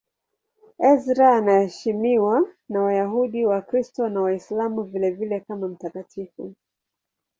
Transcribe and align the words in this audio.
Ezra 0.91 1.27
anaheshimiwa 1.37 2.35
na 2.69 2.79
Wayahudi, 2.81 3.45
Wakristo 3.45 4.09
na 4.09 4.21
Waislamu 4.21 4.83
vilevile 4.83 5.39
kama 5.39 5.67
mtakatifu. 5.67 6.53